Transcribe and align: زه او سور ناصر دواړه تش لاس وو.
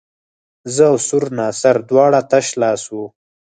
زه 0.73 0.83
او 0.91 0.95
سور 1.07 1.23
ناصر 1.37 1.75
دواړه 1.89 2.19
تش 2.31 2.47
لاس 2.61 2.81
وو. 2.93 3.05